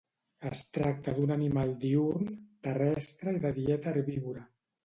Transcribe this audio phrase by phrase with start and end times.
[0.51, 2.33] Es tracta d'un animal diürn,
[2.69, 4.47] terrestre i de dieta herbívora.